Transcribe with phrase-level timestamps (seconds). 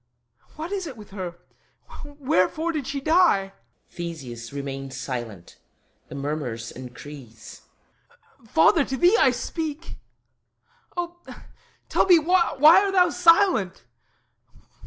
[0.55, 1.35] What is it with her?
[2.03, 3.53] Wherefore did she die?
[3.91, 5.59] [THESEUS remains silent.
[6.07, 7.61] The murmurs increase.]
[8.47, 9.97] Father, to thee I speak.
[10.97, 11.21] Oh,
[11.87, 13.83] tell me, why, Why art thou silent?